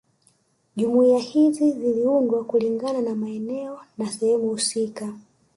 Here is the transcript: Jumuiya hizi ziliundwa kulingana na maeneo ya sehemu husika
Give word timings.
Jumuiya 0.75 1.19
hizi 1.19 1.71
ziliundwa 1.71 2.43
kulingana 2.45 3.01
na 3.01 3.15
maeneo 3.15 3.79
ya 3.97 4.07
sehemu 4.09 4.49
husika 4.49 5.13